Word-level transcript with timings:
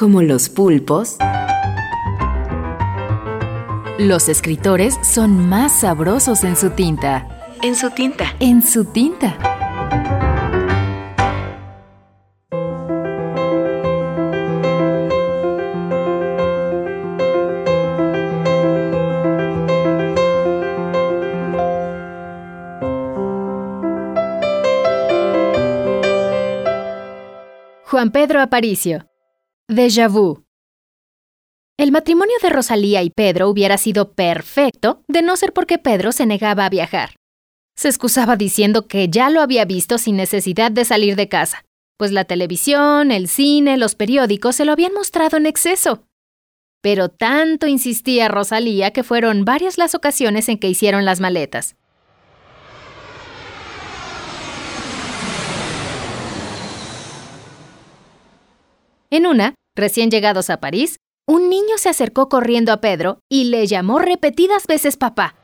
Como 0.00 0.22
los 0.22 0.48
pulpos, 0.48 1.18
los 3.98 4.30
escritores 4.30 4.98
son 5.02 5.46
más 5.46 5.80
sabrosos 5.80 6.42
en 6.42 6.56
su 6.56 6.70
tinta. 6.70 7.28
En 7.60 7.76
su 7.76 7.90
tinta. 7.90 8.34
En 8.40 8.62
su 8.62 8.86
tinta. 8.86 9.36
Juan 27.84 28.10
Pedro 28.10 28.40
Aparicio. 28.40 29.09
Déjà 29.70 30.08
vu. 30.08 30.42
El 31.78 31.92
matrimonio 31.92 32.34
de 32.42 32.50
Rosalía 32.50 33.04
y 33.04 33.10
Pedro 33.10 33.48
hubiera 33.48 33.78
sido 33.78 34.14
perfecto 34.14 35.04
de 35.06 35.22
no 35.22 35.36
ser 35.36 35.52
porque 35.52 35.78
Pedro 35.78 36.10
se 36.10 36.26
negaba 36.26 36.64
a 36.64 36.68
viajar. 36.68 37.14
Se 37.76 37.86
excusaba 37.86 38.34
diciendo 38.34 38.88
que 38.88 39.08
ya 39.08 39.30
lo 39.30 39.40
había 39.40 39.64
visto 39.64 39.96
sin 39.96 40.16
necesidad 40.16 40.72
de 40.72 40.84
salir 40.84 41.14
de 41.14 41.28
casa, 41.28 41.64
pues 41.98 42.10
la 42.10 42.24
televisión, 42.24 43.12
el 43.12 43.28
cine, 43.28 43.76
los 43.76 43.94
periódicos 43.94 44.56
se 44.56 44.64
lo 44.64 44.72
habían 44.72 44.92
mostrado 44.92 45.36
en 45.36 45.46
exceso. 45.46 46.02
Pero 46.82 47.08
tanto 47.08 47.68
insistía 47.68 48.26
Rosalía 48.26 48.90
que 48.90 49.04
fueron 49.04 49.44
varias 49.44 49.78
las 49.78 49.94
ocasiones 49.94 50.48
en 50.48 50.58
que 50.58 50.68
hicieron 50.68 51.04
las 51.04 51.20
maletas. 51.20 51.76
En 59.12 59.26
una, 59.26 59.54
recién 59.76 60.10
llegados 60.10 60.50
a 60.50 60.60
París, 60.60 60.96
un 61.26 61.48
niño 61.48 61.78
se 61.78 61.88
acercó 61.88 62.28
corriendo 62.28 62.72
a 62.72 62.80
Pedro 62.80 63.20
y 63.28 63.44
le 63.44 63.66
llamó 63.66 63.98
repetidas 63.98 64.66
veces 64.66 64.96
papá. 64.96 65.36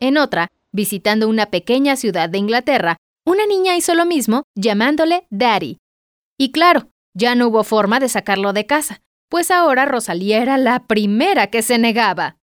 En 0.00 0.18
otra, 0.18 0.48
visitando 0.72 1.28
una 1.28 1.46
pequeña 1.46 1.96
ciudad 1.96 2.28
de 2.28 2.38
Inglaterra, 2.38 2.96
una 3.26 3.46
niña 3.46 3.76
hizo 3.76 3.94
lo 3.94 4.04
mismo 4.04 4.44
llamándole 4.54 5.26
Daddy. 5.30 5.78
Y 6.38 6.52
claro, 6.52 6.90
ya 7.14 7.34
no 7.34 7.48
hubo 7.48 7.64
forma 7.64 7.98
de 7.98 8.10
sacarlo 8.10 8.52
de 8.52 8.66
casa, 8.66 9.00
pues 9.30 9.50
ahora 9.50 9.86
Rosalía 9.86 10.42
era 10.42 10.58
la 10.58 10.86
primera 10.86 11.46
que 11.48 11.62
se 11.62 11.78
negaba. 11.78 12.36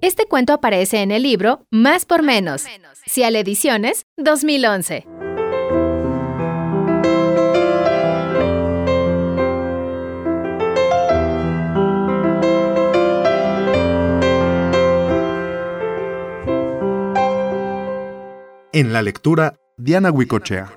Este 0.00 0.26
cuento 0.26 0.52
aparece 0.52 1.02
en 1.02 1.10
el 1.10 1.24
libro 1.24 1.66
Más 1.72 2.04
por 2.04 2.22
Menos, 2.22 2.66
Cial 3.04 3.34
Ediciones, 3.34 4.06
2011. 4.16 5.06
En 18.72 18.92
la 18.92 19.02
lectura, 19.02 19.56
Diana 19.76 20.12
Huicochea. 20.12 20.70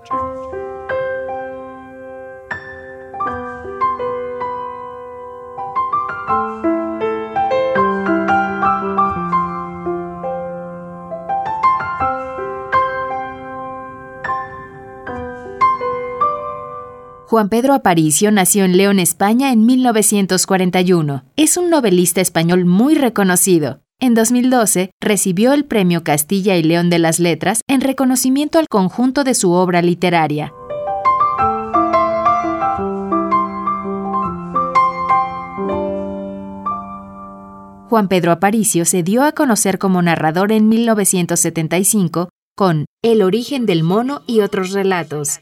Juan 17.32 17.48
Pedro 17.48 17.74
Aparicio 17.74 18.30
nació 18.30 18.66
en 18.66 18.76
León, 18.76 19.00
España, 19.00 19.54
en 19.54 19.66
1941. 19.66 21.24
Es 21.38 21.56
un 21.56 21.70
novelista 21.70 22.20
español 22.20 22.66
muy 22.66 22.94
reconocido. 22.96 23.80
En 24.02 24.16
2012 24.16 24.92
recibió 25.00 25.54
el 25.54 25.64
Premio 25.64 26.04
Castilla 26.04 26.58
y 26.58 26.64
León 26.64 26.90
de 26.90 27.00
las 27.00 27.22
Letras 27.22 27.62
en 27.70 27.80
reconocimiento 27.80 28.60
al 28.60 28.68
conjunto 28.68 29.24
de 29.24 29.34
su 29.34 29.54
obra 29.54 29.82
literaria. 29.82 30.52
Juan 37.88 38.10
Pedro 38.10 38.34
Aparicio 38.34 38.84
se 38.84 39.04
dio 39.04 39.24
a 39.24 39.32
conocer 39.32 39.78
como 39.78 40.02
narrador 40.02 40.52
en 40.52 40.68
1975 40.68 42.28
con 42.58 42.88
El 43.02 43.22
origen 43.22 43.66
del 43.66 43.84
mono 43.84 44.22
y 44.28 44.42
otros 44.42 44.72
relatos. 44.72 45.40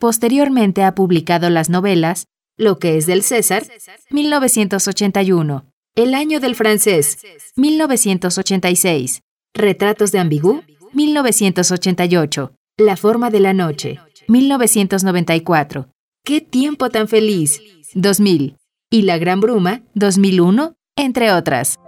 Posteriormente 0.00 0.82
ha 0.82 0.94
publicado 0.94 1.50
las 1.50 1.68
novelas 1.68 2.24
Lo 2.56 2.78
que 2.78 2.96
es 2.96 3.04
del 3.04 3.22
César, 3.22 3.66
1981, 4.08 5.66
El 5.94 6.14
año 6.14 6.40
del 6.40 6.54
francés, 6.54 7.18
1986, 7.56 9.20
Retratos 9.54 10.10
de 10.10 10.18
Ambigú, 10.18 10.62
1988, 10.94 12.52
La 12.78 12.96
forma 12.96 13.28
de 13.28 13.40
la 13.40 13.52
noche, 13.52 14.00
1994, 14.26 15.90
Qué 16.24 16.40
tiempo 16.40 16.88
tan 16.88 17.06
feliz, 17.06 17.60
2000, 17.92 18.56
y 18.90 19.02
La 19.02 19.18
gran 19.18 19.40
bruma, 19.40 19.82
2001, 19.92 20.76
entre 20.96 21.30
otras. 21.30 21.78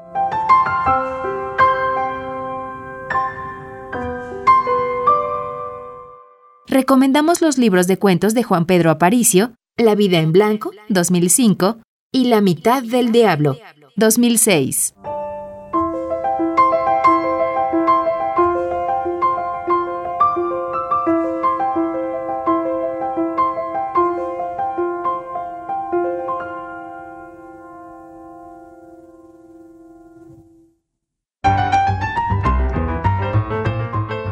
Recomendamos 6.73 7.43
los 7.43 7.59
libros 7.59 7.87
de 7.87 7.99
cuentos 7.99 8.33
de 8.33 8.43
Juan 8.43 8.65
Pedro 8.65 8.91
Aparicio, 8.91 9.53
La 9.77 9.95
vida 9.95 10.21
en 10.21 10.33
blanco, 10.33 10.71
2005, 10.89 11.77
y 12.11 12.25
La 12.25 12.41
mitad 12.41 12.83
del 12.83 13.13
diablo, 13.13 13.59
2006. 13.97 14.95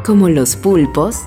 Como 0.06 0.28
los 0.30 0.56
pulpos, 0.56 1.26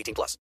18 0.01 0.13
plus. 0.15 0.37